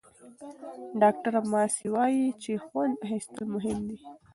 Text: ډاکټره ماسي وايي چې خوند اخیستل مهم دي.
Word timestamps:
ډاکټره 1.01 1.39
ماسي 1.51 1.87
وايي 1.95 2.25
چې 2.43 2.51
خوند 2.65 2.93
اخیستل 3.05 3.43
مهم 3.55 3.77
دي. 3.89 3.99